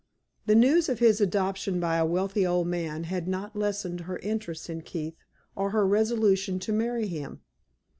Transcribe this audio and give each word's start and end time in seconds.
The 0.47 0.55
news 0.55 0.89
of 0.89 0.97
his 0.97 1.21
adoption 1.21 1.79
by 1.79 1.97
a 1.97 2.05
wealthy 2.07 2.43
old 2.43 2.65
man 2.65 3.03
had 3.03 3.27
not 3.27 3.55
lessened 3.55 3.99
her 3.99 4.17
interest 4.17 4.67
in 4.67 4.81
Keith 4.81 5.19
or 5.55 5.69
her 5.69 5.85
resolution 5.85 6.57
to 6.57 6.73
marry 6.73 7.05
him. 7.05 7.41